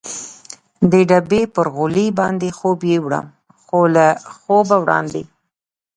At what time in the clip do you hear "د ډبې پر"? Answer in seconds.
0.91-1.67